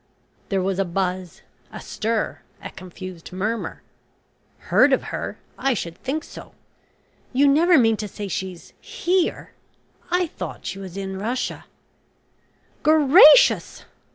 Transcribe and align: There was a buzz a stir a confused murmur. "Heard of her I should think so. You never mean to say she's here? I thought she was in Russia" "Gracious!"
There 0.49 0.63
was 0.63 0.79
a 0.79 0.83
buzz 0.83 1.43
a 1.71 1.79
stir 1.79 2.41
a 2.59 2.71
confused 2.71 3.31
murmur. 3.31 3.83
"Heard 4.71 4.93
of 4.93 5.03
her 5.13 5.37
I 5.59 5.75
should 5.75 5.95
think 5.99 6.23
so. 6.23 6.55
You 7.33 7.47
never 7.47 7.77
mean 7.77 7.97
to 7.97 8.07
say 8.07 8.27
she's 8.27 8.73
here? 8.81 9.51
I 10.09 10.25
thought 10.25 10.65
she 10.65 10.79
was 10.79 10.97
in 10.97 11.19
Russia" 11.19 11.65
"Gracious!" 12.81 13.85